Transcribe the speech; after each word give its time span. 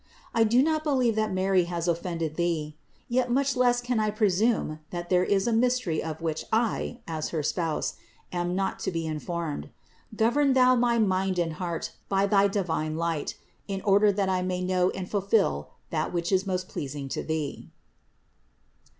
I 0.33 0.45
do 0.45 0.63
not 0.63 0.83
believe 0.83 1.13
that 1.17 1.31
Mary 1.31 1.65
has 1.65 1.87
offended 1.87 2.35
Thee; 2.35 2.75
yet 3.07 3.29
much 3.29 3.55
less 3.55 3.81
can 3.81 3.99
I 3.99 4.09
pre 4.09 4.31
sume 4.31 4.79
that 4.89 5.11
there 5.11 5.23
is 5.23 5.45
a 5.45 5.53
mystery 5.53 6.01
of 6.01 6.21
which 6.21 6.43
I, 6.51 7.01
as 7.07 7.29
her 7.29 7.43
Spouse, 7.43 7.97
am 8.31 8.55
not 8.55 8.79
to 8.79 8.89
be 8.91 9.05
informed. 9.05 9.69
Govern 10.15 10.53
Thou 10.53 10.75
my 10.75 10.97
mind 10.97 11.37
and 11.37 11.53
heart 11.53 11.91
by 12.09 12.25
thy 12.25 12.47
divine 12.47 12.97
light, 12.97 13.37
in 13.67 13.79
order 13.81 14.11
that 14.11 14.27
I 14.27 14.41
may 14.41 14.63
know 14.63 14.89
and 14.89 15.07
fulfill 15.07 15.69
that 15.91 16.11
which 16.11 16.31
is 16.31 16.47
most 16.47 16.67
pleasing 16.67 17.07
to 17.09 17.21
Thee." 17.21 17.69